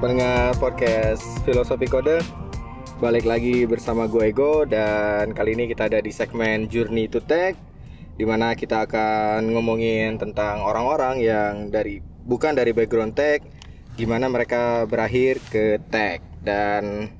pendengar 0.00 0.56
podcast 0.56 1.20
Filosofi 1.44 1.84
Kode. 1.84 2.24
Balik 3.02 3.26
lagi 3.26 3.66
bersama 3.66 4.06
gue 4.06 4.30
Ego 4.30 4.62
Dan 4.62 5.34
kali 5.34 5.58
ini 5.58 5.66
kita 5.66 5.90
ada 5.90 5.98
di 5.98 6.14
segmen 6.14 6.70
Journey 6.70 7.10
to 7.10 7.18
Tech 7.18 7.58
Di 8.14 8.22
mana 8.22 8.54
kita 8.54 8.86
akan 8.86 9.50
ngomongin 9.50 10.22
tentang 10.22 10.62
orang-orang 10.62 11.18
yang 11.18 11.52
dari 11.74 11.98
bukan 12.22 12.54
dari 12.54 12.70
background 12.70 13.18
tech 13.18 13.42
Gimana 13.98 14.30
mereka 14.30 14.86
berakhir 14.86 15.42
ke 15.50 15.82
tech. 15.90 16.22
Dan 16.40 17.10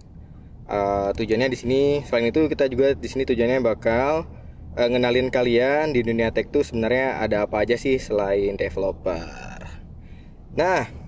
uh, 0.70 1.10
tujuannya 1.12 1.50
di 1.50 1.58
sini 1.58 1.82
Selain 2.06 2.30
itu 2.30 2.46
kita 2.46 2.70
juga 2.70 2.94
di 2.94 3.08
sini 3.10 3.26
tujuannya 3.26 3.58
bakal 3.58 4.24
uh, 4.78 4.88
ngenalin 4.88 5.34
kalian 5.34 5.90
di 5.90 6.06
dunia 6.06 6.30
tech 6.30 6.48
tuh 6.54 6.62
sebenarnya 6.62 7.20
ada 7.20 7.44
apa 7.44 7.66
aja 7.66 7.74
sih 7.74 7.98
selain 7.98 8.54
developer. 8.54 9.60
Nah, 10.54 11.01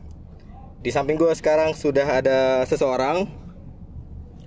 di 0.85 0.93
samping 0.93 1.17
gue 1.17 1.33
sekarang 1.33 1.73
sudah 1.73 2.05
ada 2.21 2.61
seseorang. 2.69 3.25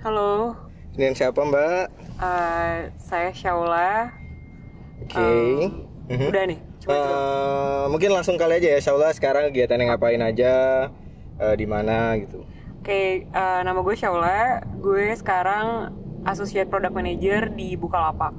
Halo, 0.06 0.54
Ini 0.94 1.18
siapa 1.18 1.42
Mbak? 1.42 1.84
uh, 2.22 2.94
saya 3.02 3.34
Shaula. 3.34 4.14
Oke. 5.02 5.18
Um, 5.18 5.90
Mhm. 6.08 6.32
Udah 6.32 6.44
nih, 6.48 6.60
coba 6.80 6.94
dulu. 6.94 7.12
Eh, 7.12 7.84
mungkin 7.92 8.10
langsung 8.16 8.40
kali 8.40 8.64
aja 8.64 8.70
ya, 8.72 8.80
Shaula 8.80 9.12
sekarang 9.12 9.52
kegiatannya 9.52 9.92
ngapain 9.92 10.24
aja, 10.24 10.88
eh, 11.36 11.56
di 11.60 11.68
mana 11.68 12.16
gitu. 12.16 12.48
Oke, 12.80 13.28
uh, 13.36 13.60
nama 13.68 13.84
gue 13.84 13.92
Shaula. 13.98 14.64
Gue 14.80 15.12
sekarang 15.20 15.92
Associate 16.24 16.64
Product 16.64 16.96
Manager 16.96 17.52
di 17.52 17.76
Bukalapak. 17.76 18.32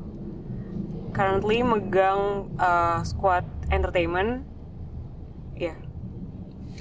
Currently 1.12 1.60
megang 1.60 2.48
uh, 2.56 3.04
squad 3.04 3.44
entertainment. 3.68 4.48
Ya, 5.52 5.76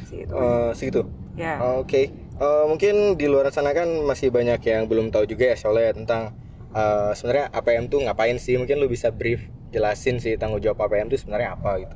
sih 0.08 0.24
itu. 0.24 0.34
Eh, 0.34 0.72
segitu. 0.72 1.04
ya. 1.36 1.60
Oke. 1.78 2.10
Eh, 2.16 2.66
mungkin 2.66 3.20
di 3.20 3.28
luar 3.28 3.52
sana 3.52 3.76
kan 3.76 3.86
masih 4.08 4.32
banyak 4.32 4.64
yang 4.64 4.88
belum 4.88 5.12
tahu 5.12 5.28
juga 5.28 5.52
ya 5.52 5.56
Shaula 5.60 5.84
ya 5.84 5.92
tentang 5.92 6.32
eh, 6.72 7.12
sebenarnya 7.12 7.52
APM 7.52 7.92
tuh 7.92 8.00
ngapain 8.08 8.40
sih? 8.40 8.56
Mungkin 8.56 8.80
lu 8.80 8.88
bisa 8.88 9.12
brief 9.12 9.44
jelasin 9.72 10.18
sih 10.24 10.40
tanggung 10.40 10.64
jawab 10.64 10.88
APM 10.88 11.12
tuh 11.12 11.20
sebenarnya 11.20 11.60
apa 11.60 11.72
gitu. 11.84 11.96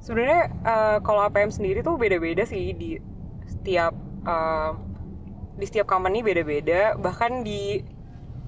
Sebenarnya 0.00 0.42
uh, 0.64 0.98
kalau 1.04 1.20
APM 1.28 1.52
sendiri 1.52 1.84
tuh 1.84 2.00
beda-beda 2.00 2.48
sih 2.48 2.72
di 2.72 2.96
setiap 3.44 3.92
uh, 4.24 4.72
di 5.60 5.64
setiap 5.68 5.88
company 5.88 6.24
beda-beda. 6.24 6.96
Bahkan 6.96 7.44
di 7.44 7.84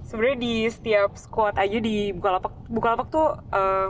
sebenarnya 0.05 0.39
di 0.41 0.55
setiap 0.73 1.11
squad 1.17 1.61
aja 1.61 1.79
di 1.79 2.13
Bukalapak 2.17 2.53
Bukalapak 2.73 3.09
tuh 3.13 3.37
uh, 3.53 3.89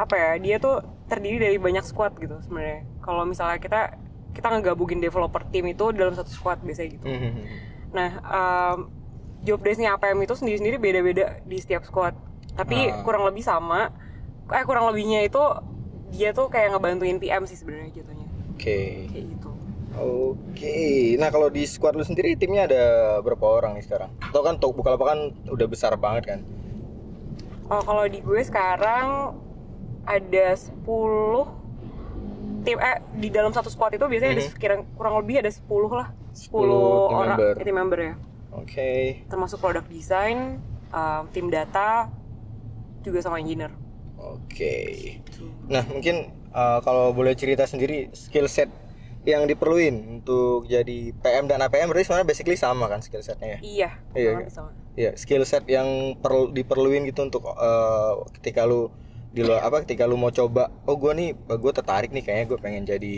apa 0.00 0.14
ya? 0.16 0.30
Dia 0.40 0.56
tuh 0.56 0.80
terdiri 1.06 1.38
dari 1.38 1.56
banyak 1.60 1.84
squad 1.84 2.16
gitu 2.16 2.40
sebenarnya. 2.40 2.88
Kalau 3.06 3.22
misalnya 3.22 3.62
kita 3.62 3.80
kita 4.34 4.52
ngegabungin 4.52 5.00
developer 5.00 5.46
team 5.48 5.70
itu 5.70 5.94
dalam 5.94 6.12
satu 6.12 6.28
squad 6.28 6.60
biasanya 6.60 6.90
gitu. 6.92 7.06
Mhm. 7.06 7.30
Nah, 7.94 8.10
um, 8.20 8.78
job 9.40 9.62
desk-nya 9.62 9.94
APM 9.94 10.20
itu 10.20 10.34
sendiri-sendiri 10.34 10.76
beda-beda 10.76 11.40
di 11.46 11.56
setiap 11.56 11.86
squad. 11.86 12.12
Tapi 12.52 12.90
Ah. 12.90 13.00
kurang 13.00 13.24
lebih 13.24 13.40
sama. 13.40 13.94
Eh 14.50 14.64
kurang 14.66 14.90
lebihnya 14.90 15.22
itu 15.22 15.40
dia 16.10 16.34
tuh 16.34 16.50
kayak 16.50 16.74
ngebantuin 16.74 17.16
PM 17.16 17.46
sih 17.46 17.56
sebenarnya 17.56 17.94
jatuhnya. 17.94 18.26
Oke. 18.52 19.08
Kayak 19.08 19.26
gitu. 19.32 19.50
Oke, 19.96 21.16
nah 21.16 21.32
kalau 21.32 21.48
di 21.48 21.64
squad 21.64 21.96
lu 21.96 22.04
sendiri 22.04 22.36
timnya 22.36 22.68
ada 22.68 22.84
berapa 23.24 23.40
orang 23.48 23.80
nih 23.80 23.88
sekarang? 23.88 24.12
Tau 24.28 24.44
kan 24.44 24.60
Tok 24.60 24.76
Bukalapak 24.76 25.08
kan 25.08 25.20
udah 25.48 25.64
besar 25.64 25.96
banget 25.96 26.36
kan? 26.36 26.40
Oh, 27.72 27.80
kalau 27.80 28.04
di 28.04 28.20
gue 28.20 28.44
sekarang 28.44 29.32
ada 30.04 30.46
10 30.52 31.48
tim 32.66 32.76
eh 32.76 32.98
di 33.14 33.30
dalam 33.30 33.48
satu 33.48 33.70
squad 33.70 33.94
itu 33.94 34.02
biasanya 34.02 34.34
ada 34.34 34.42
Mhm. 34.42 34.50
sekira 34.50 34.74
kurang 34.92 35.14
lebih 35.16 35.38
ada 35.38 35.48
10 35.48 35.62
lah. 35.94 36.08
10, 36.32 36.50
10 36.50 36.66
tim 37.06 37.14
orang 37.14 37.28
member. 37.32 37.54
tim 37.56 37.76
member 37.76 37.98
ya. 38.02 38.14
Oke, 38.52 39.22
Termasuk 39.26 39.58
product 39.58 39.86
design, 39.86 40.58
um, 40.88 41.22
tim 41.30 41.46
data 41.46 42.10
juga 43.00 43.20
sama 43.20 43.38
engineer. 43.38 43.70
oke. 44.16 44.76
Nah 45.66 45.84
mungkin 45.84 46.26
uh, 46.50 46.80
kalau 46.80 47.12
boleh 47.12 47.32
cerita 47.32 47.62
sendiri 47.62 48.10
skill 48.10 48.46
set 48.46 48.66
yang 49.22 49.44
diperluin 49.44 49.92
untuk 50.16 50.64
jadi 50.64 51.10
PM 51.12 51.44
dan 51.44 51.58
APM 51.60 51.86
berarti 51.86 52.06
sebenarnya 52.06 52.28
basically 52.28 52.54
sama 52.54 52.86
kan 52.86 52.98
skill 53.00 53.20
setnya 53.20 53.48
ya? 53.48 53.58
Iya, 53.60 53.90
Iya, 54.12 54.30
iya. 54.36 54.48
sama. 54.48 54.70
Iya, 54.94 55.10
skill 55.14 55.42
set 55.42 55.66
yang 55.66 55.86
perlu 56.16 56.48
diperluin 56.48 57.04
gitu 57.04 57.22
untuk 57.22 57.44
uh, 57.44 58.12
ketika 58.32 58.64
lu 58.64 58.88
di 59.36 59.44
luar 59.44 59.60
apa 59.60 59.84
ketika 59.84 60.08
lu 60.08 60.16
mau 60.16 60.32
coba, 60.32 60.72
oh 60.88 60.96
gua 60.96 61.12
nih 61.12 61.36
gue 61.36 61.72
tertarik 61.74 62.08
nih 62.08 62.24
kayaknya 62.24 62.46
gue 62.46 62.58
pengen 62.58 62.82
jadi 62.82 63.16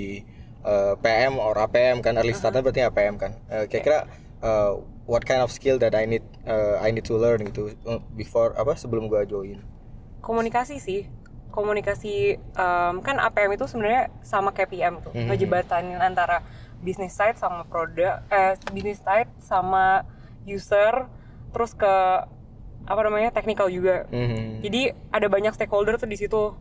uh, 0.61 0.99
PM 0.99 1.39
or 1.39 1.55
APM 1.55 2.03
kan 2.03 2.19
early 2.19 2.35
starter 2.35 2.59
berarti 2.59 2.83
APM 2.83 3.15
kan. 3.15 3.39
Uh, 3.47 3.65
kira-kira 3.65 4.11
uh, 4.43 4.83
what 5.07 5.23
kind 5.23 5.39
of 5.39 5.49
skill 5.49 5.79
that 5.79 5.95
I 5.95 6.05
need 6.05 6.27
uh, 6.43 6.83
I 6.83 6.91
need 6.91 7.07
to 7.07 7.15
learn 7.15 7.47
gitu 7.47 7.71
before 8.13 8.53
apa 8.53 8.75
sebelum 8.75 9.07
gua 9.07 9.23
join. 9.23 9.63
komunikasi 10.19 10.77
sih 10.77 11.07
komunikasi 11.49 12.37
em, 12.37 12.95
kan 13.01 13.17
APM 13.17 13.55
itu 13.55 13.65
sebenarnya 13.65 14.13
sama 14.21 14.51
kayak 14.51 14.69
PM 14.69 14.95
tuh 15.01 15.15
Mhm. 15.15 15.31
ngejebatanin 15.31 15.97
antara 15.97 16.43
bisnis 16.79 17.15
side 17.15 17.35
sama 17.35 17.65
produk 17.65 18.21
eh 18.29 18.53
bisnis 18.69 19.01
side 19.01 19.31
sama 19.41 20.05
user 20.45 21.07
terus 21.49 21.73
ke 21.73 21.95
apa 22.89 23.01
namanya 23.05 23.29
technical 23.31 23.69
juga 23.69 24.09
Mhm. 24.09 24.65
jadi 24.65 24.81
ada 25.13 25.29
banyak 25.29 25.53
stakeholder 25.53 25.95
tuh 25.95 26.09
di 26.09 26.17
situ 26.17 26.57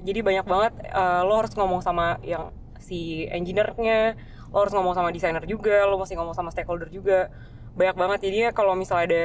jadi 0.00 0.20
banyak 0.20 0.44
banget 0.44 0.72
eh, 0.82 1.20
lo 1.22 1.36
harus 1.36 1.52
ngomong 1.52 1.80
sama 1.80 2.16
yang 2.22 2.50
si 2.80 3.28
engineer-nya 3.28 4.16
lo 4.48 4.62
harus 4.62 4.72
ngomong 4.72 4.94
sama 4.94 5.10
desainer 5.10 5.44
juga 5.44 5.84
lo 5.84 5.98
mesti 5.98 6.14
ngomong 6.14 6.32
sama 6.32 6.48
stakeholder 6.48 6.88
juga 6.88 7.28
banyak 7.74 7.94
banget 7.94 8.18
jadi 8.24 8.36
ya 8.38 8.50
kalau 8.50 8.72
misalnya 8.72 9.04
ada 9.06 9.22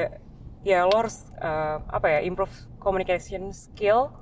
ya 0.62 0.84
lo 0.84 0.94
harus 0.94 1.24
eh, 1.34 1.76
apa 1.80 2.06
ya 2.10 2.18
improve 2.22 2.52
communication 2.76 3.50
skill 3.50 4.12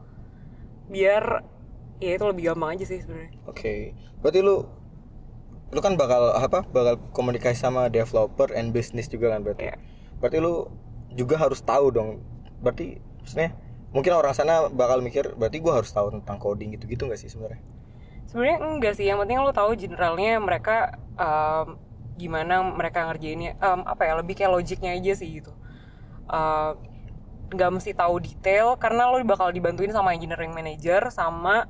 biar 0.86 1.42
ya 1.98 2.16
itu 2.16 2.24
lebih 2.24 2.48
gampang 2.48 2.74
aja 2.74 2.84
sih 2.84 2.98
sebenarnya 2.98 3.32
Oke. 3.44 3.92
Berarti 4.20 4.40
lu 4.40 4.64
lu 5.70 5.78
kan 5.78 5.94
bakal 5.94 6.34
apa? 6.34 6.66
Bakal 6.66 6.98
komunikasi 7.10 7.54
sama 7.56 7.86
developer 7.86 8.50
and 8.50 8.74
business 8.74 9.06
juga 9.06 9.30
kan 9.30 9.40
berarti. 9.40 9.70
Iya. 9.70 9.76
Berarti 10.18 10.38
lu 10.38 10.66
juga 11.15 11.38
harus 11.38 11.60
tahu 11.62 11.91
dong. 11.91 12.22
Berarti 12.60 12.98
maksudnya 13.21 13.54
mungkin 13.91 14.12
orang 14.15 14.34
sana 14.34 14.71
bakal 14.71 15.03
mikir 15.03 15.34
berarti 15.34 15.59
gua 15.59 15.82
harus 15.82 15.91
tahu 15.91 16.15
tentang 16.15 16.38
coding 16.38 16.75
gitu-gitu 16.78 17.06
nggak 17.10 17.19
sih 17.19 17.26
sebenarnya? 17.26 17.59
sebenarnya 18.31 18.59
enggak 18.62 18.94
sih 18.94 19.10
yang 19.10 19.19
penting 19.19 19.43
lo 19.43 19.50
tahu 19.50 19.75
generalnya 19.75 20.38
mereka 20.38 20.94
em, 21.19 21.75
gimana 22.15 22.62
mereka 22.62 23.10
ngerjainnya 23.10 23.59
Em, 23.59 23.82
apa 23.82 24.06
ya 24.06 24.15
lebih 24.22 24.38
kayak 24.38 24.54
logiknya 24.54 24.94
aja 24.94 25.19
sih 25.19 25.43
gitu 25.43 25.50
nggak 27.50 27.71
mesti 27.75 27.91
tahu 27.91 28.22
detail 28.22 28.78
karena 28.78 29.10
lo 29.10 29.19
bakal 29.27 29.50
dibantuin 29.50 29.91
sama 29.91 30.15
engineering 30.15 30.54
manager 30.54 31.10
sama 31.10 31.66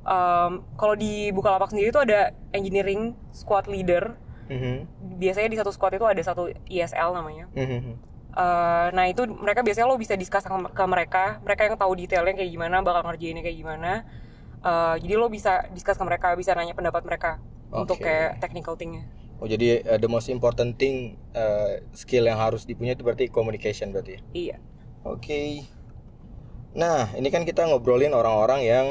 em, 0.00 0.64
kalau 0.80 0.96
di 0.96 1.28
Bukalapak 1.36 1.68
sendiri 1.68 1.92
tuh 1.92 2.08
ada 2.08 2.32
engineering 2.56 3.12
squad 3.36 3.68
leader 3.68 4.16
Mhm. 4.48 4.88
biasanya 5.20 5.52
di 5.52 5.58
satu 5.60 5.68
squad 5.68 5.92
itu 6.00 6.08
ada 6.08 6.22
satu 6.24 6.48
ISL 6.72 7.12
namanya 7.12 7.52
Mhm. 7.52 8.00
Eh, 8.28 8.86
nah 8.92 9.04
itu 9.08 9.24
mereka 9.24 9.64
biasanya 9.64 9.88
lo 9.88 9.96
bisa 9.96 10.12
discuss 10.14 10.44
sama- 10.44 10.68
ke 10.70 10.84
mereka 10.84 11.40
mereka 11.40 11.64
yang 11.64 11.80
tahu 11.80 11.96
detailnya 11.96 12.36
kayak 12.36 12.50
gimana 12.52 12.84
bakal 12.84 13.02
ngerjainnya 13.08 13.42
kayak 13.42 13.58
gimana 13.58 13.92
Eh, 14.58 14.94
jadi 15.06 15.14
lo 15.14 15.30
bisa 15.30 15.70
discuss 15.70 15.94
ke 15.96 16.04
mereka 16.04 16.34
bisa 16.34 16.50
nanya 16.52 16.74
pendapat 16.74 17.06
mereka 17.06 17.38
untuk 17.70 17.98
Oke. 17.98 18.10
kayak 18.10 18.42
technical 18.42 18.74
thingnya 18.74 19.06
Oh 19.38 19.46
jadi 19.46 19.86
uh, 19.86 19.98
the 20.02 20.10
most 20.10 20.26
important 20.26 20.74
thing 20.74 21.14
uh, 21.30 21.78
skill 21.94 22.26
yang 22.26 22.42
harus 22.42 22.66
dipunya 22.66 22.98
itu 22.98 23.06
berarti 23.06 23.30
communication 23.30 23.94
berarti. 23.94 24.18
ya? 24.18 24.20
iya 24.34 24.56
Oke. 25.06 25.62
Nah, 26.74 27.14
ini 27.14 27.30
kan 27.30 27.46
kita 27.46 27.64
ngobrolin 27.70 28.10
orang-orang 28.12 28.66
yang 28.66 28.86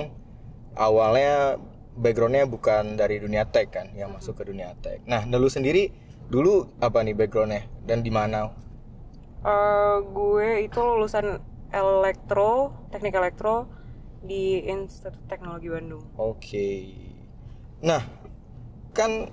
awalnya 0.80 1.60
backgroundnya 2.00 2.48
bukan 2.48 2.96
dari 2.96 3.20
dunia 3.20 3.44
tech 3.44 3.76
kan, 3.76 3.92
yang 3.92 4.08
masuk 4.16 4.40
ke 4.40 4.48
dunia 4.48 4.72
tech. 4.80 5.04
Nah, 5.04 5.28
dulu 5.28 5.52
sendiri 5.52 5.92
dulu 6.32 6.68
apa 6.80 7.04
nih 7.04 7.12
backgroundnya 7.12 7.68
dan 7.84 8.00
di 8.00 8.10
mana? 8.10 8.56
Eh, 9.46 9.98
gue 10.02 10.66
itu 10.66 10.80
lulusan 10.82 11.38
elektro 11.70 12.74
teknik 12.90 13.14
elektro 13.14 13.70
di 14.26 14.66
Institut 14.66 15.22
Teknologi 15.30 15.70
Bandung 15.70 16.02
Oke. 16.18 16.90
Nah, 17.86 18.02
kan 18.98 19.30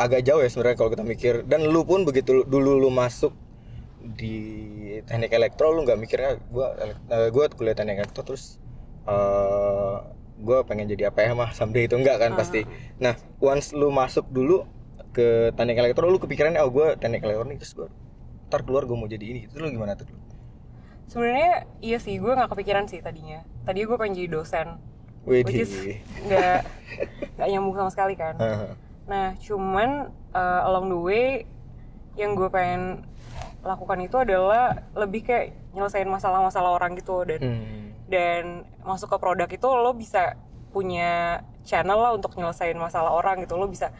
agak 0.00 0.24
jauh 0.24 0.40
ya 0.40 0.48
sebenarnya 0.48 0.76
kalau 0.80 0.90
kita 0.90 1.04
mikir. 1.04 1.34
Dan 1.44 1.68
lu 1.68 1.84
pun 1.84 2.08
begitu 2.08 2.48
dulu 2.48 2.80
lu 2.80 2.88
masuk 2.88 3.36
di 4.00 4.40
teknik 5.04 5.36
elektro, 5.36 5.68
lu 5.70 5.84
nggak 5.84 6.00
mikirnya 6.00 6.40
gua 6.48 6.72
eh, 7.12 7.28
gua 7.28 7.52
kuliah 7.52 7.76
teknik 7.76 8.02
elektro 8.02 8.24
terus 8.24 8.56
eh 9.04 9.96
gua 10.42 10.64
pengen 10.66 10.90
jadi 10.90 11.12
apa 11.12 11.28
ya 11.28 11.36
mah 11.36 11.52
someday 11.52 11.86
itu 11.86 11.94
enggak 12.00 12.18
kan 12.18 12.32
pasti. 12.34 12.64
Nah, 12.98 13.14
once 13.38 13.76
lu 13.76 13.92
masuk 13.92 14.26
dulu 14.32 14.64
ke 15.12 15.52
teknik 15.54 15.76
elektro, 15.76 16.08
lu 16.08 16.16
kepikiran 16.16 16.56
oh 16.64 16.72
gua 16.72 16.96
teknik 16.96 17.20
elektro 17.20 17.44
nih 17.44 17.60
terus 17.60 17.76
gua 17.76 17.92
ntar 18.52 18.68
keluar 18.68 18.84
gua 18.84 19.00
mau 19.00 19.08
jadi 19.08 19.24
ini. 19.24 19.48
Itu 19.48 19.56
lu 19.56 19.72
gimana 19.72 19.96
tuh? 19.96 20.04
sebenarnya 21.12 21.68
iya 21.84 22.00
sih 22.00 22.16
gue 22.16 22.32
nggak 22.32 22.48
kepikiran 22.48 22.88
sih 22.88 23.04
tadinya. 23.04 23.44
Tadinya 23.68 23.86
gue 23.92 23.98
pengen 24.00 24.14
jadi 24.16 24.28
dosen. 24.32 24.68
Wih, 25.28 25.44
which 25.44 25.60
is 25.60 25.72
nggak 26.24 26.64
nggak 27.36 27.48
nyambung 27.52 27.76
sama 27.76 27.90
sekali 27.92 28.16
kan. 28.16 28.40
Nah, 29.04 29.36
cuman 29.36 30.08
uh, 30.32 30.60
along 30.72 30.88
the 30.88 30.96
way 30.96 31.26
yang 32.16 32.32
gue 32.32 32.48
pengen 32.48 33.04
lakukan 33.60 34.00
itu 34.00 34.16
adalah 34.18 34.88
lebih 34.96 35.22
kayak 35.28 35.52
nyelesain 35.76 36.08
masalah-masalah 36.08 36.80
orang 36.80 36.96
gitu 36.96 37.28
dan 37.28 37.40
Hmm. 37.44 37.92
dan 38.08 38.44
masuk 38.80 39.12
ke 39.12 39.16
produk 39.20 39.48
itu 39.48 39.68
lo 39.68 39.92
bisa 39.92 40.36
punya 40.72 41.40
channel 41.62 42.00
lah 42.00 42.12
untuk 42.16 42.32
nyelesain 42.40 42.74
masalah 42.80 43.12
orang 43.12 43.44
gitu. 43.44 43.60
Lo 43.60 43.68
bisa 43.68 43.92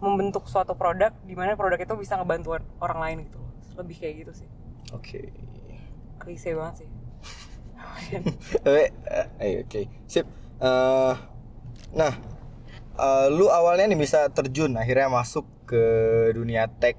membentuk 0.00 0.48
suatu 0.48 0.72
produk 0.74 1.12
di 1.28 1.36
mana 1.36 1.60
produk 1.60 1.76
itu 1.76 1.94
bisa 1.96 2.16
ngebantu 2.16 2.56
orang 2.80 2.98
lain 3.04 3.18
gitu 3.28 3.44
lebih 3.74 3.96
kayak 3.98 4.14
gitu 4.26 4.32
sih 4.44 4.48
Oke. 4.94 5.32
klise 6.22 6.54
banget 6.54 6.86
sih 6.86 6.88
Eh, 8.64 8.88
eh, 8.90 9.26
eh, 9.40 9.52
oke. 9.64 9.80
Sip. 10.08 10.26
Eh, 10.60 11.14
nah, 11.94 12.12
eh, 12.96 13.26
lu 13.32 13.46
awalnya 13.52 13.84
nih 13.90 13.98
bisa 13.98 14.28
terjun 14.32 14.72
akhirnya 14.76 15.08
masuk 15.12 15.44
ke 15.68 15.84
dunia 16.32 16.68
tech. 16.68 16.96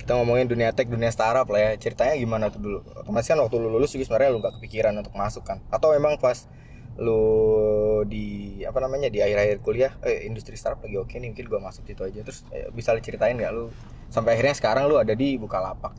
Kita 0.00 0.16
ngomongin 0.16 0.48
dunia 0.48 0.72
tech, 0.72 0.88
dunia 0.88 1.12
startup 1.12 1.44
lah 1.52 1.60
ya. 1.60 1.70
Ceritanya 1.76 2.16
gimana 2.16 2.48
tuh 2.48 2.60
dulu? 2.62 2.78
Otomatis 2.96 3.28
kan 3.28 3.38
waktu 3.40 3.56
lu 3.60 3.68
lulus 3.68 3.92
juga 3.92 4.08
sebenarnya 4.08 4.30
lu 4.32 4.38
gak 4.40 4.54
kepikiran 4.60 4.94
untuk 4.96 5.12
masuk 5.12 5.44
kan? 5.44 5.60
Atau 5.68 5.92
memang 5.92 6.16
pas 6.16 6.48
lu 6.98 8.02
di 8.10 8.58
apa 8.66 8.78
namanya 8.82 9.06
di 9.06 9.22
akhir-akhir 9.22 9.58
kuliah 9.62 9.92
eh 10.02 10.26
industri 10.26 10.58
startup 10.58 10.82
lagi 10.82 10.98
oke 10.98 11.14
nih 11.14 11.30
mungkin 11.30 11.46
gua 11.46 11.60
masuk 11.62 11.86
situ 11.86 12.02
aja. 12.02 12.20
Terus 12.26 12.42
eh, 12.50 12.68
bisa 12.74 12.90
lu 12.90 13.00
ceritain 13.00 13.38
nggak 13.38 13.52
lu 13.54 13.70
sampai 14.10 14.34
akhirnya 14.34 14.54
sekarang 14.58 14.90
lu 14.90 14.98
ada 14.98 15.14
di 15.14 15.38
Bukalapak. 15.38 15.94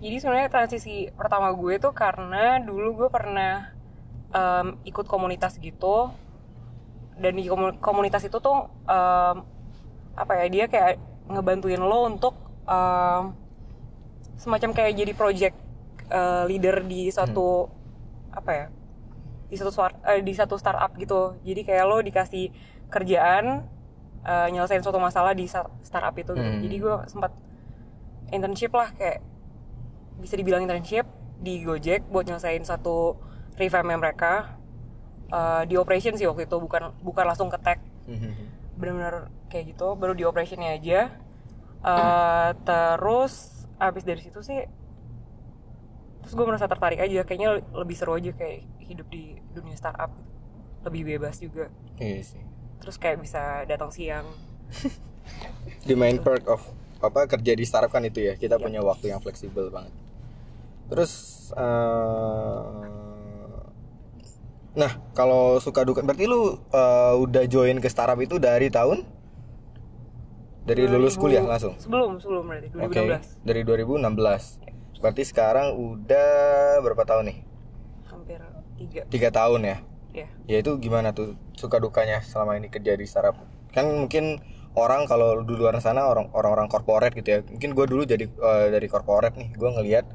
Jadi 0.00 0.16
sebenarnya 0.16 0.48
transisi 0.48 1.12
pertama 1.12 1.52
gue 1.52 1.76
tuh 1.76 1.92
karena 1.92 2.56
dulu 2.56 3.04
gue 3.04 3.08
pernah 3.12 3.68
em, 4.32 4.80
ikut 4.88 5.04
komunitas 5.04 5.60
gitu. 5.60 6.08
Dan 7.20 7.36
di 7.36 7.44
komu- 7.44 7.76
komunitas 7.84 8.24
itu 8.24 8.40
tuh 8.40 8.64
em, 8.88 9.44
apa 10.16 10.32
ya 10.40 10.46
dia 10.48 10.64
kayak 10.72 10.96
ngebantuin 11.28 11.84
lo 11.84 12.08
untuk 12.08 12.32
em, 12.64 13.36
semacam 14.40 14.72
kayak 14.72 14.92
jadi 14.96 15.12
project 15.12 15.56
eh, 16.08 16.44
leader 16.48 16.80
di 16.88 17.12
suatu 17.12 17.68
apa 18.32 18.50
ya 18.56 18.66
di 19.50 19.56
satu 19.58 19.70
eh, 20.06 20.22
di 20.22 20.32
satu 20.32 20.54
startup 20.54 20.94
gitu. 20.94 21.36
Jadi 21.42 21.66
kayak 21.66 21.84
lo 21.84 21.98
dikasih 21.98 22.54
kerjaan 22.86 23.66
eh, 24.22 24.48
nyelesain 24.54 24.80
suatu 24.80 25.02
masalah 25.02 25.34
di 25.34 25.50
startup 25.50 26.14
itu 26.14 26.32
gitu. 26.32 26.38
Hmm. 26.38 26.62
jadi 26.62 26.76
gue 26.78 26.94
sempat 27.10 27.32
internship 28.30 28.70
lah 28.70 28.94
kayak 28.94 29.20
bisa 30.22 30.38
dibilang 30.38 30.62
internship 30.62 31.08
di 31.40 31.64
Gojek 31.64 32.06
buat 32.12 32.28
nyelesain 32.28 32.62
satu 32.62 33.18
revamp 33.58 33.90
mereka. 33.98 34.56
Eh, 35.30 35.62
di 35.66 35.74
operation 35.74 36.14
sih 36.14 36.30
waktu 36.30 36.46
itu 36.46 36.56
bukan 36.56 36.94
bukan 37.02 37.24
langsung 37.26 37.50
ke 37.50 37.58
tech. 37.58 37.82
Bener-bener 38.78 39.28
kayak 39.50 39.74
gitu 39.74 39.98
baru 39.98 40.14
di 40.14 40.22
operationnya 40.22 40.78
aja. 40.78 41.10
Eh, 41.80 42.50
terus 42.62 43.66
abis 43.80 44.04
dari 44.04 44.20
situ 44.20 44.44
sih 44.44 44.60
terus 46.20 46.36
gue 46.36 46.44
merasa 46.44 46.68
tertarik 46.68 47.00
aja 47.00 47.24
kayaknya 47.24 47.64
lebih 47.72 47.96
seru 47.96 48.12
aja 48.12 48.36
kayak 48.36 48.68
hidup 48.90 49.06
di 49.06 49.22
dunia 49.50 49.72
startup 49.72 50.10
gitu. 50.10 50.30
lebih 50.82 51.02
bebas 51.08 51.38
juga. 51.38 51.70
Iya 51.96 52.20
sih. 52.26 52.42
terus 52.80 52.96
kayak 52.96 53.20
bisa 53.20 53.62
datang 53.64 53.88
siang. 53.88 54.24
Di 55.86 55.92
main 55.92 56.16
perk 56.16 56.48
of 56.48 56.64
apa 56.98 57.24
kerja 57.26 57.52
di 57.52 57.62
startup 57.62 57.88
kan 57.88 58.02
itu 58.02 58.20
ya. 58.20 58.34
Kita 58.34 58.56
Iya. 58.56 58.64
punya 58.64 58.80
waktu 58.80 59.08
yang 59.08 59.20
fleksibel 59.20 59.68
banget. 59.68 59.92
Terus 60.88 61.12
eh, 61.52 62.80
nah 64.70 64.92
kalau 65.12 65.58
suka 65.58 65.82
duka 65.82 66.00
berarti 66.00 66.24
lu 66.24 66.56
eh, 66.66 67.14
udah 67.16 67.44
join 67.46 67.78
ke 67.78 67.86
startup 67.86 68.16
itu 68.16 68.36
dari 68.36 68.68
tahun? 68.68 69.04
Dari 70.60 70.86
lulus 70.86 71.16
2000 71.16 71.20
kuliah 71.20 71.42
langsung? 71.42 71.74
Sebelum 71.76 72.16
sebelum 72.16 72.44
berarti 72.46 72.68
oke 72.70 72.96
2016 72.96 73.44
dari 73.44 73.60
2016 73.60 75.00
berarti 75.00 75.22
sekarang 75.24 75.72
udah 75.74 76.32
berapa 76.80 77.02
tahun 77.02 77.24
nih 77.28 77.38
hampir 78.20 78.40
tiga. 78.76 79.00
Tiga 79.08 79.28
tahun 79.32 79.60
ya? 79.64 79.76
Ya 80.10 80.26
ya 80.46 80.56
itu 80.60 80.74
gimana 80.82 81.14
tuh 81.14 81.38
suka 81.56 81.80
dukanya 81.80 82.20
selama 82.20 82.60
ini 82.60 82.68
kerja 82.68 82.94
di 82.94 83.06
startup? 83.08 83.38
Kan 83.72 83.88
mungkin 83.88 84.42
orang 84.78 85.08
kalau 85.10 85.42
di 85.42 85.54
luar 85.56 85.74
sana 85.82 86.06
orang 86.06 86.30
orang-orang 86.30 86.70
corporate 86.70 87.14
gitu 87.18 87.28
ya 87.30 87.38
mungkin 87.42 87.74
gue 87.74 87.86
dulu 87.90 88.02
jadi 88.06 88.22
eh, 88.30 88.66
dari 88.70 88.86
corporate 88.86 89.34
nih 89.34 89.50
gue 89.58 89.70
ngelihat 89.74 90.06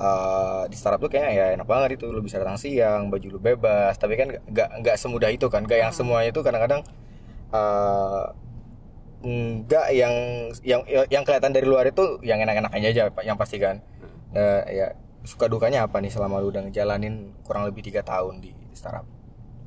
eh, 0.00 0.62
di 0.72 0.76
startup 0.76 1.04
tuh 1.04 1.12
kayaknya 1.12 1.32
ya 1.36 1.44
enak 1.60 1.68
banget 1.68 2.00
itu 2.00 2.08
lu 2.08 2.24
bisa 2.24 2.40
datang 2.40 2.56
siang 2.56 3.12
baju 3.12 3.36
lu 3.36 3.40
bebas 3.40 4.00
tapi 4.00 4.16
kan 4.16 4.32
nggak 4.32 4.68
nggak 4.80 4.96
semudah 4.96 5.28
itu 5.28 5.52
kan 5.52 5.68
nggak 5.68 5.84
yang 5.84 5.92
semuanya 5.92 6.32
itu 6.32 6.40
kadang-kadang 6.40 6.80
eh, 7.52 8.24
nggak 9.20 9.86
yang 9.92 10.14
yang 10.64 10.80
yang 11.12 11.22
kelihatan 11.28 11.52
dari 11.52 11.68
luar 11.68 11.84
itu 11.84 12.16
yang 12.24 12.40
enak-enak 12.40 12.72
aja 12.72 13.12
Pak, 13.12 13.24
yang 13.24 13.36
pasti 13.36 13.60
kan. 13.60 13.84
Eh, 14.32 14.62
ya 14.80 14.86
suka 15.24 15.52
dukanya 15.52 15.84
apa 15.84 16.00
nih 16.00 16.12
selama 16.12 16.40
lu 16.40 16.48
udah 16.48 16.64
ngejalanin 16.64 17.36
kurang 17.44 17.68
lebih 17.68 17.84
tiga 17.84 18.00
tahun 18.00 18.40
di 18.40 18.56
startup? 18.72 19.04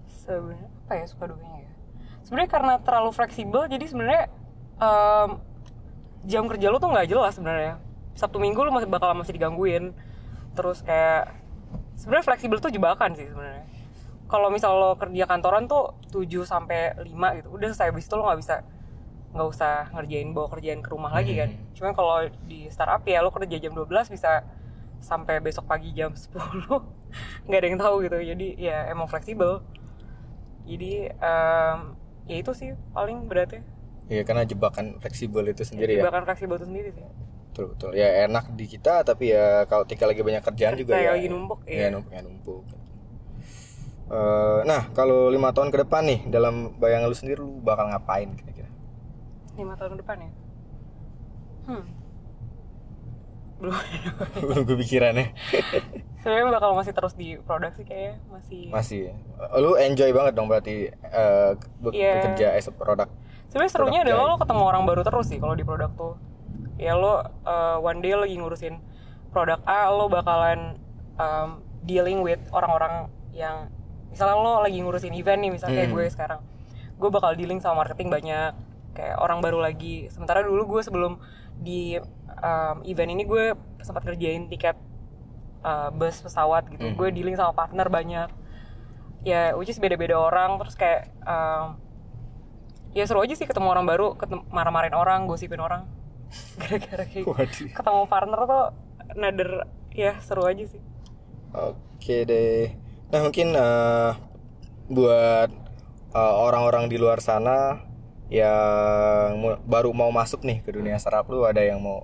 Sebenarnya 0.10 0.70
apa 0.70 0.94
ya 0.98 1.06
suka 1.06 1.30
dukanya 1.30 1.60
ya? 1.70 1.72
Sebenarnya 2.26 2.50
karena 2.50 2.74
terlalu 2.82 3.12
fleksibel 3.14 3.62
jadi 3.70 3.86
sebenarnya 3.86 4.24
em, 4.82 5.30
jam 6.26 6.44
kerja 6.50 6.68
lu 6.74 6.78
tuh 6.82 6.90
nggak 6.90 7.08
jelas 7.10 7.38
sebenarnya. 7.38 7.78
Sabtu 8.18 8.38
minggu 8.42 8.58
lu 8.66 8.72
masih 8.74 8.90
bakal 8.90 9.14
masih 9.14 9.38
digangguin. 9.38 9.94
Terus 10.58 10.82
kayak 10.82 11.34
sebenarnya 11.98 12.26
fleksibel 12.26 12.58
tuh 12.58 12.74
jebakan 12.74 13.14
sih 13.14 13.30
sebenarnya. 13.30 13.66
Kalau 14.26 14.50
misal 14.50 14.74
lo 14.74 14.98
kerja 14.98 15.30
kantoran 15.30 15.70
tuh 15.70 15.94
7 16.10 16.26
sampai 16.42 16.98
5 16.98 17.38
gitu 17.38 17.48
udah 17.54 17.68
selesai. 17.70 17.94
Habis 17.94 18.10
itu 18.10 18.16
lo 18.18 18.26
nggak 18.26 18.40
bisa 18.42 18.56
nggak 19.34 19.48
usah 19.50 19.90
ngerjain 19.94 20.30
bawa 20.34 20.48
kerjaan 20.58 20.82
ke 20.82 20.90
rumah 20.90 21.14
lagi 21.14 21.38
kan. 21.38 21.54
Cuman 21.78 21.94
kalau 21.94 22.26
di 22.50 22.66
startup 22.74 23.06
ya 23.06 23.22
lo 23.22 23.30
kerja 23.30 23.62
jam 23.62 23.74
12 23.78 24.10
bisa 24.10 24.42
sampai 25.04 25.38
besok 25.38 25.68
pagi 25.68 25.92
jam 25.92 26.16
10 26.18 26.32
nggak 27.44 27.60
ada 27.60 27.68
yang 27.68 27.78
tahu 27.78 27.96
gitu 28.02 28.18
jadi 28.18 28.48
ya 28.58 28.78
emang 28.88 29.06
fleksibel 29.06 29.60
jadi 30.64 31.12
em, 31.12 31.80
ya 32.24 32.36
itu 32.38 32.52
sih 32.54 32.72
paling 32.90 33.28
beratnya 33.28 33.62
Iya 34.04 34.24
karena 34.24 34.44
jebakan 34.44 35.00
fleksibel 35.00 35.44
itu 35.46 35.64
sendiri 35.64 35.96
ya. 35.96 36.04
bahkan 36.04 36.24
fleksibel 36.24 36.56
itu 36.56 36.68
sendiri 36.68 36.90
sih 36.92 37.04
Betul 37.54 37.70
betul. 37.70 37.92
Ya 37.94 38.26
enak 38.26 38.50
di 38.52 38.66
kita 38.66 39.06
tapi 39.06 39.30
ya 39.30 39.64
kalau 39.64 39.86
tinggal 39.86 40.10
lagi 40.10 40.20
banyak 40.20 40.42
kerjaan 40.42 40.74
juga 40.74 40.98
Kayak 40.98 41.06
ya. 41.06 41.12
lagi 41.14 41.28
numpuk, 41.30 41.60
Iya 41.64 41.78
iya. 41.78 41.88
numpuk 41.88 42.10
ya 42.10 42.22
numpuk. 42.22 42.64
Eh, 44.06 44.60
nah 44.64 44.90
kalau 44.92 45.30
lima 45.30 45.50
tahun 45.50 45.70
ke 45.70 45.78
depan 45.80 46.04
nih 46.04 46.20
dalam 46.28 46.76
bayangan 46.76 47.08
lu 47.08 47.14
sendiri 47.14 47.40
lu 47.40 47.62
bakal 47.62 47.88
ngapain 47.88 48.34
kira-kira? 48.34 48.68
lima 49.54 49.78
tahun 49.78 49.94
ke 49.94 50.00
depan 50.02 50.18
ya 50.18 50.32
hmm 51.64 51.86
belum 53.56 53.76
Belum 54.40 54.64
kepikiran 54.66 55.14
ya. 55.14 55.26
sebenarnya 56.22 56.46
bakal 56.50 56.72
masih 56.74 56.92
terus 56.92 57.14
di 57.14 57.36
produk 57.38 57.72
sih 57.72 57.84
kayaknya 57.84 58.16
masih 58.28 58.62
Masih. 58.70 59.00
ya? 59.06 59.14
Lu 59.58 59.76
enjoy 59.76 60.10
banget 60.10 60.34
dong 60.34 60.48
berarti 60.48 60.88
eh, 60.90 61.50
be- 61.78 61.92
Iya. 61.92 62.24
bekerja 62.26 62.48
as 62.54 62.66
a 62.66 62.74
product. 62.74 63.12
sebenarnya 63.46 63.72
serunya 63.72 64.00
Product 64.00 64.16
adalah 64.16 64.26
lo 64.28 64.38
ketemu 64.38 64.64
orang 64.64 64.84
baru 64.84 65.02
terus 65.02 65.26
sih 65.28 65.38
kalau 65.38 65.54
di 65.54 65.62
produk 65.62 65.92
tuh 65.92 66.14
ya 66.76 66.94
lo 66.94 67.22
uh, 67.44 67.78
one 67.80 68.00
day 68.00 68.14
lagi 68.14 68.34
ngurusin 68.34 68.82
produk 69.30 69.62
A 69.64 69.88
lo 69.90 70.08
bakalan 70.08 70.74
um, 71.16 71.50
dealing 71.82 72.20
with 72.20 72.42
orang-orang 72.50 73.06
yang 73.30 73.70
misalnya 74.10 74.36
lo 74.36 74.58
lagi 74.60 74.78
ngurusin 74.78 75.12
event 75.12 75.38
nih 75.40 75.52
misalnya 75.52 75.76
kayak 75.76 75.88
Hmm. 75.88 75.96
gue 75.96 76.06
sekarang 76.08 76.40
gue 76.94 77.10
bakal 77.10 77.34
dealing 77.34 77.58
sama 77.58 77.82
marketing 77.82 78.10
banyak 78.10 78.58
kayak 78.94 79.18
orang 79.18 79.42
baru 79.42 79.60
lagi 79.60 80.08
sementara 80.10 80.42
dulu 80.42 80.78
gue 80.78 80.82
sebelum 80.86 81.18
di 81.58 81.98
um, 82.40 82.78
event 82.86 83.10
ini 83.12 83.24
gue 83.26 83.54
sempat 83.82 84.06
kerjain 84.06 84.48
tiket 84.48 84.78
uh, 85.62 85.90
bus 85.90 86.22
pesawat 86.22 86.70
gitu 86.70 86.94
Hmm. 86.94 86.98
gue 86.98 87.10
dealing 87.10 87.34
sama 87.34 87.52
partner 87.52 87.90
banyak 87.90 88.30
ya 89.24 89.56
which 89.56 89.72
is 89.72 89.80
beda-beda 89.80 90.14
orang 90.14 90.60
terus 90.60 90.76
kayak 90.76 91.10
um, 91.24 91.80
ya 92.92 93.08
seru 93.08 93.24
aja 93.24 93.34
sih 93.34 93.48
ketemu 93.48 93.72
orang 93.72 93.86
baru 93.88 94.14
ketemu 94.14 94.44
marah-marahin 94.52 94.94
orang 94.94 95.26
gosipin 95.26 95.58
orang 95.58 95.88
gara-gara 96.62 97.06
kayak 97.08 97.26
Waduh. 97.26 97.70
ketemu 97.72 98.02
partner 98.06 98.40
tuh 98.46 98.64
nader 99.16 99.52
ya 99.94 100.18
seru 100.20 100.46
aja 100.46 100.66
sih 100.66 100.82
Oke 101.54 102.26
deh. 102.26 102.74
Nah 103.14 103.22
mungkin 103.22 103.54
eh, 103.54 104.12
buat 104.90 105.50
eh, 106.12 106.34
orang-orang 106.42 106.90
di 106.90 106.98
luar 106.98 107.22
sana 107.22 107.78
yang 108.34 109.38
baru 109.70 109.94
mau 109.94 110.10
masuk 110.10 110.42
nih 110.42 110.66
ke 110.66 110.74
dunia 110.74 110.98
startup 110.98 111.30
lu 111.30 111.46
ada 111.46 111.62
yang 111.62 111.78
mau 111.78 112.02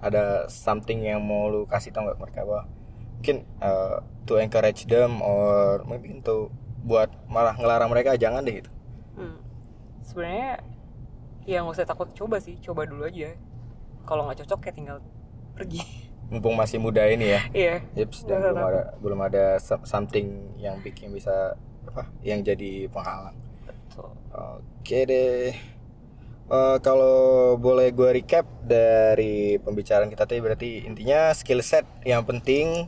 ada 0.00 0.48
something 0.48 1.04
yang 1.04 1.20
mau 1.20 1.52
lu 1.52 1.68
kasih 1.68 1.92
tau 1.92 2.08
nggak 2.08 2.16
mereka 2.16 2.40
bahwa 2.48 2.64
mungkin 3.20 3.44
eh, 3.60 3.96
to 4.24 4.40
encourage 4.40 4.88
them 4.88 5.20
or 5.20 5.84
mungkin 5.84 6.24
tuh 6.24 6.48
buat 6.80 7.12
malah 7.28 7.52
ngelarang 7.60 7.92
mereka 7.92 8.16
jangan 8.16 8.40
deh 8.40 8.64
gitu. 8.64 8.70
hmm. 9.20 9.36
sebenarnya 10.00 10.64
ya 11.44 11.60
nggak 11.60 11.76
usah 11.76 11.84
takut 11.84 12.08
coba 12.16 12.40
sih 12.40 12.56
coba 12.64 12.88
dulu 12.88 13.04
aja 13.04 13.36
kalau 14.08 14.24
nggak 14.24 14.48
cocok 14.48 14.70
ya 14.70 14.72
tinggal 14.72 14.98
pergi 15.52 15.84
Mumpung 16.26 16.58
masih 16.58 16.82
muda 16.82 17.06
ini 17.06 17.38
ya. 17.38 17.40
iya 17.54 17.76
Yips, 17.94 18.26
dan 18.26 18.42
belum 18.42 18.58
ada 18.58 18.82
belum 18.98 19.20
ada 19.22 19.44
some- 19.62 19.86
something 19.86 20.58
yang 20.58 20.74
bikin 20.82 21.14
bisa 21.14 21.54
apa 21.86 22.10
yang 22.26 22.42
jadi 22.42 22.90
penghalang. 22.90 23.38
Oke 24.32 24.98
deh. 25.08 25.56
Eh, 26.46 26.76
kalau 26.84 27.58
boleh 27.58 27.90
gue 27.90 28.22
recap 28.22 28.46
dari 28.62 29.58
pembicaraan 29.58 30.06
kita 30.06 30.30
tadi 30.30 30.38
berarti 30.38 30.70
intinya 30.86 31.34
skill 31.34 31.58
set 31.58 31.82
yang 32.06 32.22
penting 32.22 32.86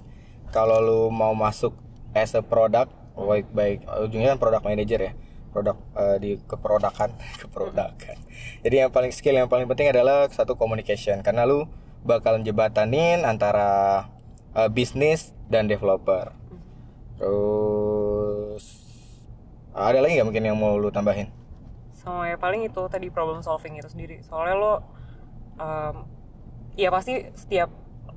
kalau 0.54 0.78
lu 0.78 1.02
mau 1.10 1.34
masuk 1.34 1.74
as 2.14 2.38
a 2.38 2.42
product 2.44 2.94
baik 3.18 3.50
baik 3.50 3.82
ujungnya 4.06 4.38
kan 4.38 4.38
product 4.38 4.62
manager 4.62 5.10
ya 5.10 5.12
produk 5.50 5.74
eh, 5.98 6.16
di 6.22 6.30
keprodakan 6.46 7.10
keprodakan 7.42 8.14
jadi 8.58 8.86
yang 8.86 8.90
paling 8.90 9.12
skill 9.14 9.38
yang 9.38 9.46
paling 9.50 9.70
penting 9.70 9.90
adalah 9.90 10.26
satu 10.30 10.58
communication. 10.58 11.22
Karena 11.22 11.46
lu 11.46 11.66
bakalan 12.02 12.42
jembatanin 12.42 13.22
antara 13.22 14.04
eh, 14.54 14.70
bisnis 14.70 15.34
dan 15.46 15.70
developer. 15.70 16.34
Terus 17.18 17.77
ada 19.78 19.98
lagi 20.02 20.18
nggak 20.18 20.28
mungkin 20.28 20.44
yang 20.44 20.58
mau 20.58 20.74
lu 20.74 20.90
tambahin? 20.90 21.30
Sama 21.94 22.26
ya 22.26 22.36
paling 22.38 22.66
itu 22.66 22.82
tadi 22.90 23.06
problem 23.08 23.42
solving 23.42 23.78
itu 23.78 23.86
sendiri. 23.86 24.18
Soalnya 24.26 24.54
lo 24.58 24.72
um, 25.58 26.06
ya 26.74 26.90
pasti 26.90 27.30
setiap 27.38 27.70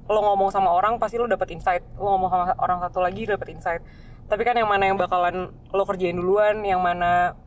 lo 0.10 0.20
ngomong 0.20 0.50
sama 0.50 0.74
orang 0.74 0.98
pasti 0.98 1.22
lo 1.22 1.30
dapet 1.30 1.54
insight. 1.54 1.86
Lo 1.98 2.18
ngomong 2.18 2.30
sama 2.30 2.44
orang 2.58 2.82
satu 2.82 3.00
lagi 3.00 3.30
dapet 3.30 3.54
insight. 3.54 3.82
Tapi 4.26 4.42
kan 4.42 4.58
yang 4.58 4.70
mana 4.70 4.90
yang 4.90 4.98
bakalan 4.98 5.54
lo 5.70 5.84
kerjain 5.86 6.18
duluan 6.18 6.66
yang 6.66 6.82
mana 6.82 7.38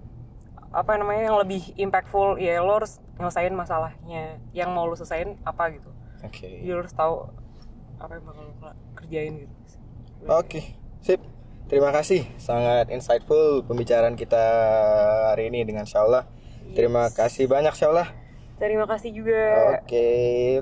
apa 0.74 0.98
namanya 0.98 1.30
yang 1.30 1.38
lebih 1.38 1.70
impactful 1.78 2.38
ya 2.38 2.58
lo 2.62 2.82
harus 2.82 3.02
nyelesain 3.18 3.54
masalahnya. 3.54 4.38
Yang 4.54 4.68
mau 4.70 4.86
lo 4.86 4.94
selesaiin 4.94 5.42
apa 5.42 5.74
gitu. 5.74 5.90
Oke. 6.22 6.62
Jadi 6.62 6.70
lo 6.70 6.80
harus 6.86 6.94
tahu 6.94 7.30
apa 7.98 8.12
yang 8.18 8.24
bakal 8.26 8.42
lo 8.46 8.54
kerjain 8.94 9.32
gitu. 9.42 9.54
Oke, 10.24 10.76
sip. 11.04 11.20
Terima 11.64 11.90
kasih, 11.90 12.28
sangat 12.36 12.92
insightful 12.92 13.64
pembicaraan 13.64 14.14
kita 14.14 14.44
hari 15.32 15.48
ini 15.48 15.64
dengan 15.64 15.88
Syaullah. 15.88 16.28
Terima 16.72 17.08
kasih 17.08 17.46
banyak 17.46 17.72
Syaullah. 17.72 18.08
terima 18.54 18.86
kasih 18.86 19.10
juga 19.10 19.74
Oke, 19.82 20.06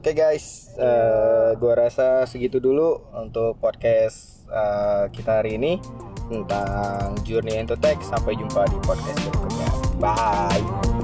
oke 0.00 0.10
guys, 0.12 0.72
Eh, 0.74 1.50
gua 1.60 1.74
rasa 1.76 2.24
segitu 2.24 2.56
dulu 2.56 3.04
untuk 3.12 3.60
podcast 3.60 4.48
eh, 4.48 5.04
kita 5.12 5.44
hari 5.44 5.60
ini 5.60 5.76
tentang 6.26 7.12
Journey 7.22 7.60
into 7.60 7.76
Tech. 7.76 8.00
Sampai 8.00 8.32
jumpa 8.32 8.64
di 8.66 8.78
podcast 8.80 9.18
berikutnya. 9.20 9.68
Bye. 10.00 11.01